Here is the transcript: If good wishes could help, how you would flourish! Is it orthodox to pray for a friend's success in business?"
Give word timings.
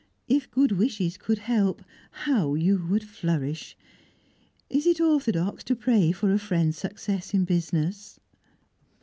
If 0.27 0.49
good 0.49 0.71
wishes 0.71 1.15
could 1.15 1.37
help, 1.37 1.83
how 2.09 2.55
you 2.55 2.83
would 2.89 3.03
flourish! 3.03 3.77
Is 4.67 4.87
it 4.87 4.99
orthodox 4.99 5.63
to 5.65 5.75
pray 5.75 6.11
for 6.11 6.33
a 6.33 6.39
friend's 6.39 6.79
success 6.79 7.35
in 7.35 7.45
business?" 7.45 8.19